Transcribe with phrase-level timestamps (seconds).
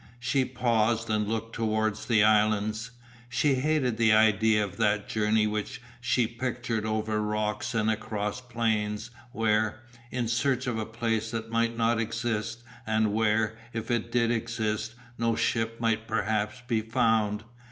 [0.19, 2.89] She paused and looked towards the islands.
[3.29, 9.11] She hated the idea of that journey which she pictured over rocks and across plains,
[9.31, 9.83] where?
[10.09, 14.95] In search of a place that might not exist, and where, if it did exist,
[15.19, 17.43] no ship might perhaps be found.